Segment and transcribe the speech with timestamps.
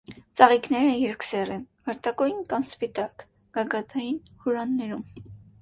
[0.39, 3.27] Ծաղիկները երկսեռ են, վարդագույն կամ սպիտակ՝
[3.59, 5.07] գագաթային հուրաններում։